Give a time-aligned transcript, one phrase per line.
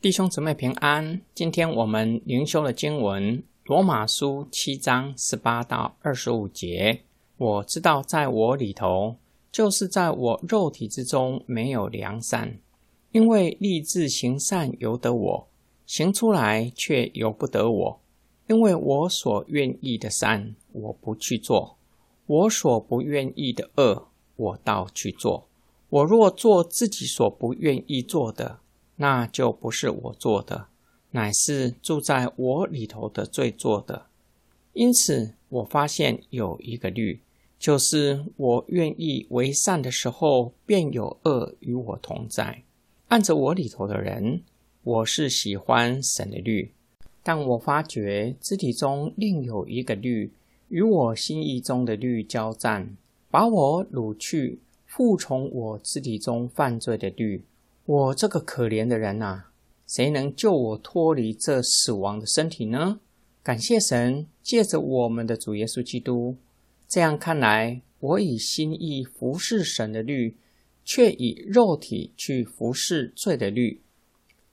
[0.00, 1.20] 弟兄姊妹平安。
[1.34, 7.00] 今天我们灵修的经文《罗马书》七章十八到二十五节。
[7.36, 9.16] 我知道，在我里头，
[9.50, 12.60] 就是在我肉体之中没有良善，
[13.10, 15.48] 因为立志行善由得我，
[15.84, 18.00] 行出来却由不得我。
[18.46, 21.74] 因为我所愿意的善，我不去做；
[22.26, 24.06] 我所不愿意的恶，
[24.36, 25.48] 我倒去做。
[25.88, 28.60] 我若做自己所不愿意做的，
[28.98, 30.66] 那就不是我做的，
[31.12, 34.06] 乃是住在我里头的罪做的。
[34.74, 37.20] 因此，我发现有一个律，
[37.58, 42.62] 就是我愿意为善的时候，便有恶与我同在。
[43.08, 44.42] 按着我里头的人，
[44.82, 46.72] 我是喜欢神的律，
[47.22, 50.32] 但我发觉肢体中另有一个律，
[50.68, 52.96] 与我心意中的律交战，
[53.30, 57.44] 把我掳去，服从我肢体中犯罪的律。
[57.88, 59.44] 我这个可怜的人呐，
[59.86, 63.00] 谁能救我脱离这死亡的身体呢？
[63.42, 66.36] 感谢神，借着我们的主耶稣基督。
[66.86, 70.36] 这样看来，我以心意服侍神的律，
[70.84, 73.80] 却以肉体去服侍罪的律。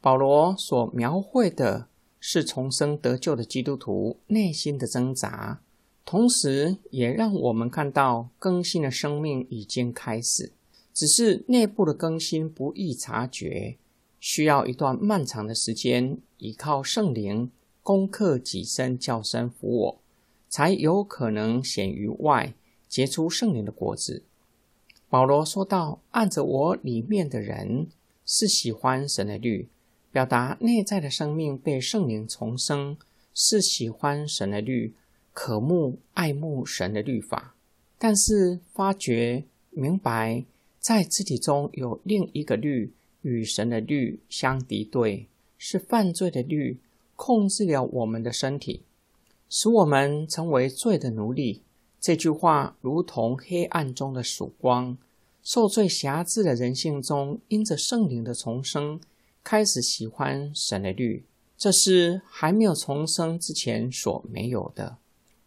[0.00, 1.86] 保罗所描绘的
[2.18, 5.60] 是重生得救的基督徒内心的挣扎，
[6.04, 10.50] 同时也让我们看到更新的生命已经开始。
[11.00, 13.78] 只是内部的更新不易察觉，
[14.18, 17.50] 需要一段漫长的时间，依靠圣灵
[17.82, 20.00] 攻克己身，叫声服我，
[20.50, 22.52] 才有可能显于外，
[22.86, 24.24] 结出圣灵的果子。
[25.08, 27.86] 保罗说道：“按着我里面的人
[28.26, 29.70] 是喜欢神的律，
[30.12, 32.98] 表达内在的生命被圣灵重生，
[33.32, 34.92] 是喜欢神的律，
[35.32, 37.54] 渴慕爱慕神的律法。
[37.98, 40.44] 但是发觉明白。”
[40.80, 45.28] 在肢体中有另一个律与神的律相敌对，
[45.58, 46.80] 是犯罪的律
[47.16, 48.82] 控制了我们的身体，
[49.50, 51.62] 使我们成为罪的奴隶。
[52.00, 54.96] 这句话如同黑暗中的曙光，
[55.42, 58.98] 受罪辖制的人性中，因着圣灵的重生，
[59.44, 61.26] 开始喜欢神的律。
[61.58, 64.96] 这是还没有重生之前所没有的。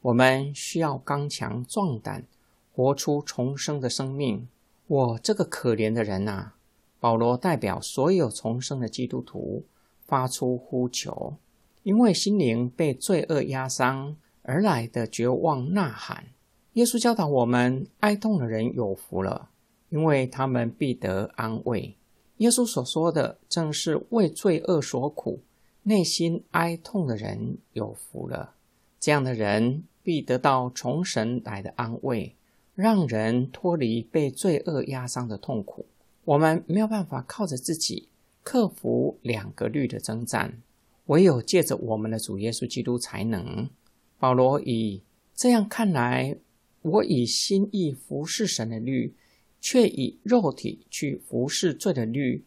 [0.02, 2.28] 我们需要刚强壮胆，
[2.72, 4.48] 活出重生的生命。
[4.94, 6.52] 我这个可怜的人呐，
[7.00, 9.66] 保罗代表所有重生的基督徒
[10.06, 11.38] 发出呼求，
[11.82, 16.26] 因为心灵被罪恶压伤而来的绝望呐喊。
[16.74, 19.50] 耶稣教导我们，哀痛的人有福了，
[19.90, 21.98] 因为他们必得安慰。
[22.38, 25.42] 耶稣所说的正是为罪恶所苦、
[25.82, 28.54] 内心哀痛的人有福了。
[29.00, 32.36] 这样的人必得到从神来的安慰。
[32.76, 35.86] 让人脱离被罪恶压伤的痛苦，
[36.26, 38.10] 我们没有办法靠着自己
[38.42, 40.62] 克服两个律的征战，
[41.06, 43.70] 唯有借着我们的主耶稣基督才能。
[44.18, 45.04] 保罗以
[45.36, 46.36] 这样看来，
[46.82, 49.14] 我以心意服侍神的律，
[49.62, 52.44] 却以肉体去服侍罪的律，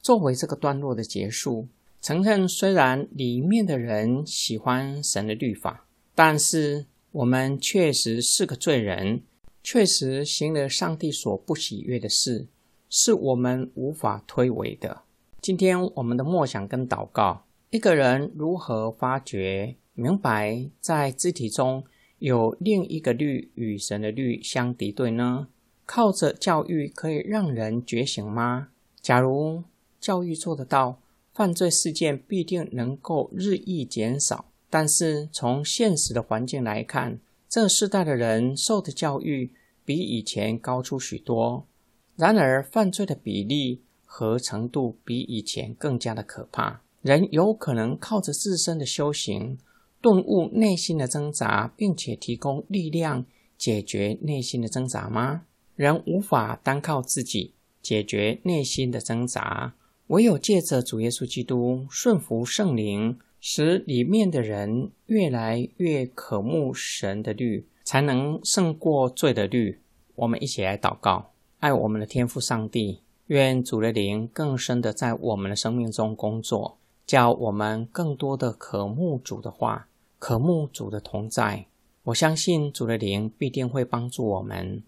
[0.00, 1.68] 作为这个段落的结束。
[2.00, 9.22] 承认虽然里面的人喜欢神的律法，但是我们确实是个罪人。
[9.68, 12.46] 确实行了上帝所不喜悦的事，
[12.88, 15.02] 是我们无法推诿的。
[15.40, 21.82] 今天我们的默想跟祷告，一个人如何发觉明白在肢体中
[22.20, 25.48] 有另一个律与神的律相敌对呢？
[25.84, 28.68] 靠着教育可以让人觉醒吗？
[29.00, 29.64] 假如
[29.98, 31.00] 教育做得到，
[31.32, 34.44] 犯罪事件必定能够日益减少。
[34.70, 37.18] 但是从现实的环境来看，
[37.56, 39.50] 这世代的人受的教育
[39.82, 41.66] 比以前高出许多，
[42.14, 46.82] 然而犯罪的比例和程度比以前更加的可怕。
[47.00, 49.56] 人有可能靠着自身的修行
[50.02, 53.24] 顿悟内心的挣扎，并且提供力量
[53.56, 55.44] 解决内心的挣扎吗？
[55.76, 59.74] 人无法单靠自己解决内心的挣扎，
[60.08, 63.18] 唯有借着主耶稣基督顺服圣灵。
[63.48, 69.78] 使里面的人越来越渴慕神的律，才能胜过罪的律。
[70.16, 76.76] 我们一起来祷告，爱我们的天父上帝，愿主的灵更深的在我们的生命中工作，
[77.06, 79.86] 叫我们更多的渴慕主的话，
[80.18, 81.66] 渴慕主的同在。
[82.02, 84.82] 我相信主的灵必定会帮助我们，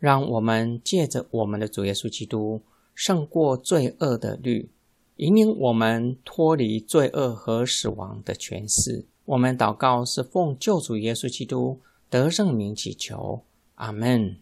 [0.00, 2.60] 让我们借着我们的主耶稣基督
[2.92, 4.68] 胜过罪恶的律。
[5.20, 9.04] 引领我们脱离罪恶和死亡的权势。
[9.26, 11.78] 我们祷告是奉救主耶稣基督
[12.08, 13.42] 得胜名祈求，
[13.74, 14.38] 阿门。